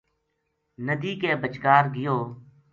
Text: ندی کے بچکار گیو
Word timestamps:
ندی 0.85 1.11
کے 1.21 1.31
بچکار 1.41 1.83
گیو 1.93 2.17